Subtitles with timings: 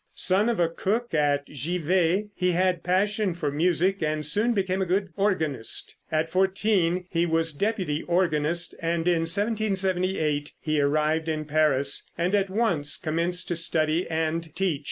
[0.15, 4.85] Son of a cook at Givet, he had passion for music, and soon became a
[4.87, 5.95] good organist.
[6.11, 12.49] At fourteen he was deputy organist, and in 1778 he arrived in Paris and at
[12.49, 14.79] once commenced to study and teach.